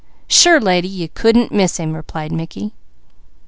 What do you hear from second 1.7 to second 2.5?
him," replied